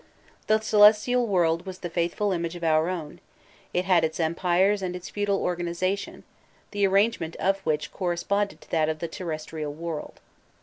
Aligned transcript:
The 0.47 0.59
celestial 0.61 1.27
world 1.27 1.67
was 1.67 1.77
the 1.77 1.87
faithful 1.91 2.31
image 2.31 2.55
of 2.55 2.63
our 2.63 2.89
own; 2.89 3.19
it 3.71 3.85
had 3.85 4.03
its 4.03 4.19
empires 4.19 4.81
and 4.81 4.95
its 4.95 5.09
feudal 5.11 5.43
organization, 5.43 6.23
the 6.71 6.87
arrangement 6.87 7.35
of 7.35 7.59
which 7.67 7.91
corresponded 7.93 8.61
to 8.61 8.71
that 8.71 8.89
of 8.89 8.97
the 8.97 9.07
terrestrial 9.07 9.73
world. 9.75 10.19